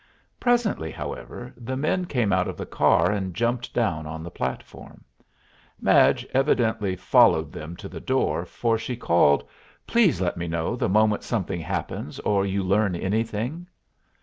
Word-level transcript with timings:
Presently, 0.39 0.89
however, 0.89 1.53
the 1.55 1.77
men 1.77 2.05
came 2.05 2.33
out 2.33 2.47
of 2.47 2.57
the 2.57 2.65
car 2.65 3.11
and 3.11 3.35
jumped 3.35 3.71
down 3.71 4.07
on 4.07 4.23
the 4.23 4.31
platform. 4.31 5.03
Madge 5.79 6.25
evidently 6.33 6.95
followed 6.95 7.51
them 7.51 7.75
to 7.75 7.87
the 7.87 7.99
door, 7.99 8.43
for 8.43 8.79
she 8.79 8.97
called, 8.97 9.47
"Please 9.85 10.19
let 10.19 10.37
me 10.37 10.47
know 10.47 10.75
the 10.75 10.89
moment 10.89 11.21
something 11.21 11.61
happens 11.61 12.17
or 12.21 12.47
you 12.47 12.63
learn 12.63 12.95
anything." 12.95 13.67